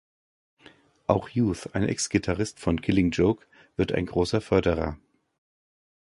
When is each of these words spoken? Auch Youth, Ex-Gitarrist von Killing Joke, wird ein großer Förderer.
Auch 1.05 1.29
Youth, 1.29 1.69
Ex-Gitarrist 1.75 2.59
von 2.59 2.81
Killing 2.81 3.11
Joke, 3.11 3.45
wird 3.75 3.91
ein 3.91 4.07
großer 4.07 4.41
Förderer. 4.41 4.97